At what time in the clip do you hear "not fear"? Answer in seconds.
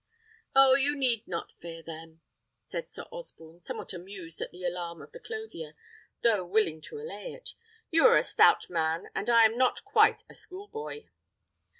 1.27-1.83